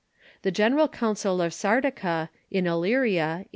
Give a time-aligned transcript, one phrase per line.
[0.41, 3.49] The General Coun cil of Sardica, in Illyria, a.